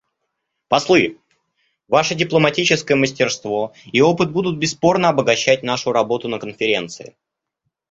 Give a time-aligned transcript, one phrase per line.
[0.67, 1.19] Послы,
[1.87, 7.15] ваше дипломатическое мастерство и опыт будут бесспорно обогащать нашу работу на Конференции.